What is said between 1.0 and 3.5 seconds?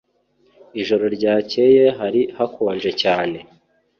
ryakeye hari hakonje cyane